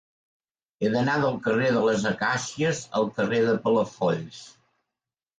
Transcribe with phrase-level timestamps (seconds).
[0.85, 4.41] He d'anar del carrer de les Acàcies al carrer de Palafolls.